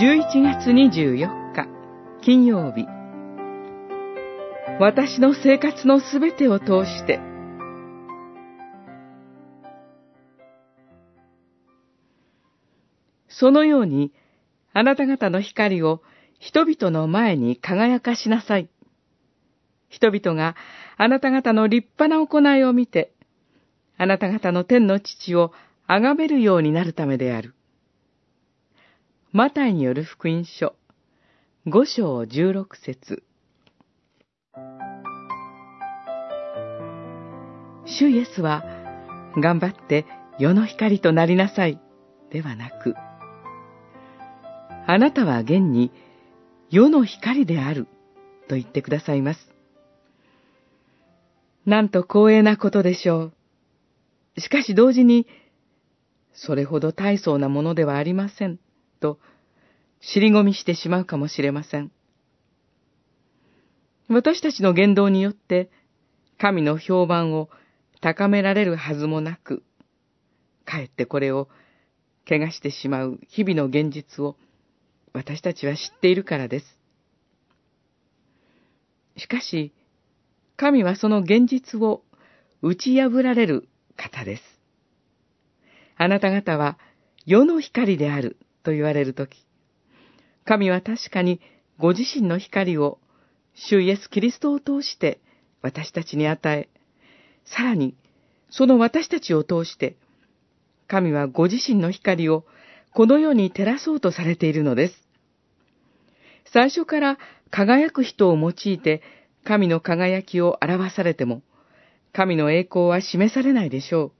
[0.00, 1.16] 11月24
[1.52, 1.66] 日
[2.22, 2.86] 金曜日
[4.78, 7.18] 私の生活のすべてを通して
[13.28, 14.12] そのように
[14.72, 16.00] あなた方の光を
[16.38, 18.68] 人々の前に輝かしなさい。
[19.88, 20.54] 人々が
[20.96, 23.12] あなた方の立派な行いを見て、
[23.96, 25.52] あなた方の天の父を
[25.88, 27.54] 崇めるようになるためである。
[29.38, 30.74] マタイによる福音書、
[31.64, 33.22] 五章十六節。
[37.86, 38.64] 主イエスは、
[39.36, 40.06] 頑張って
[40.40, 41.80] 世の光となりなさい、
[42.32, 42.96] ではなく、
[44.88, 45.92] あなたは現に
[46.68, 47.86] 世の光である、
[48.48, 49.54] と言ってくださいます。
[51.64, 53.30] なんと光栄なことでしょ
[54.36, 54.40] う。
[54.40, 55.28] しかし同時に、
[56.32, 58.58] それほど大層なものではありません、
[58.98, 59.20] と、
[60.00, 61.90] 尻込みしてしまうかもしれません。
[64.08, 65.70] 私たちの言動によって、
[66.38, 67.50] 神の評判を
[68.00, 69.62] 高められるはずもなく、
[70.64, 71.48] かえってこれを
[72.28, 74.36] 怪我してしまう日々の現実を
[75.12, 76.78] 私たちは知っているからです。
[79.16, 79.72] しかし、
[80.56, 82.02] 神はその現実を
[82.62, 84.42] 打ち破られる方です。
[85.96, 86.78] あなた方は
[87.26, 89.44] 世の光であると言われるとき、
[90.48, 91.42] 神は確かに
[91.78, 92.98] ご自身の光を
[93.54, 95.20] 主イエス・キリストを通して
[95.60, 96.70] 私たちに与え、
[97.44, 97.94] さらに
[98.48, 99.96] その私たちを通して、
[100.86, 102.46] 神はご自身の光を
[102.94, 104.94] この世に照らそうとされているのです。
[106.50, 107.18] 最初から
[107.50, 109.02] 輝く人を用いて
[109.44, 111.42] 神の輝きを表されても、
[112.14, 114.12] 神の栄光は示されないでしょ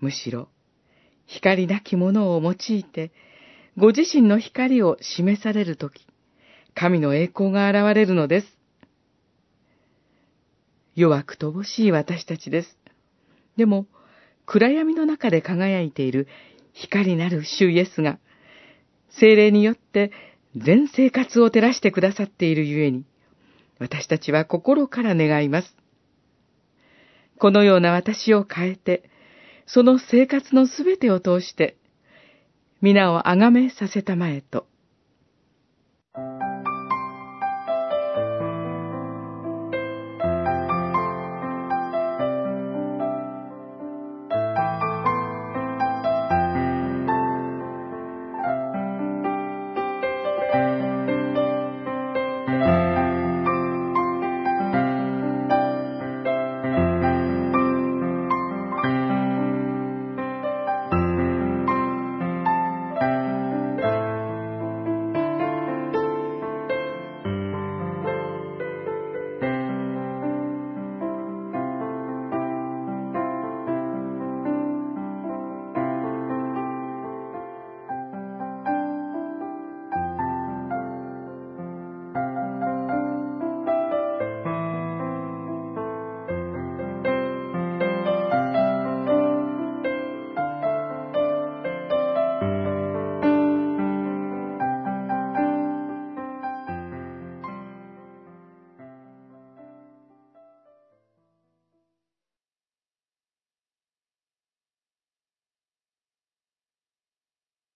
[0.00, 0.04] う。
[0.04, 0.48] むしろ、
[1.26, 3.10] 光なきものを用いて、
[3.78, 6.06] ご自身の光を示されるとき、
[6.74, 8.58] 神の栄光が現れるのです。
[10.94, 12.78] 弱く乏しい私たちです。
[13.56, 13.86] でも、
[14.44, 16.28] 暗闇の中で輝いている
[16.74, 18.18] 光なる主イエスが、
[19.08, 20.10] 精霊によって
[20.54, 23.04] 全生活を照らしてくださっているゆえに、
[23.78, 25.74] 私たちは心から願います。
[27.38, 29.08] このような私を変えて、
[29.64, 31.78] その生活のすべてを通して、
[32.82, 34.66] 皆をあがめさせたまえと。